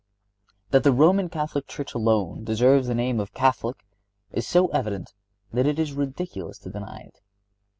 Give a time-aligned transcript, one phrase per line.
[0.71, 3.85] That the Roman Catholic Church alone deserves the name of Catholic
[4.31, 5.13] is so evident
[5.53, 7.21] that it is ridiculous to deny it.